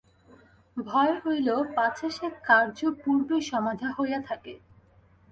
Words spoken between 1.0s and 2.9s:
হইল, পাছে সে-কার্য